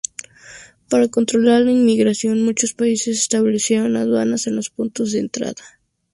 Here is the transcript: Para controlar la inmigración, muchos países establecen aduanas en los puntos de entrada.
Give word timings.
Para 0.89 1.09
controlar 1.09 1.61
la 1.61 1.71
inmigración, 1.71 2.41
muchos 2.43 2.73
países 2.73 3.19
establecen 3.19 3.95
aduanas 3.95 4.47
en 4.47 4.55
los 4.55 4.71
puntos 4.71 5.11
de 5.11 5.19
entrada. 5.19 5.61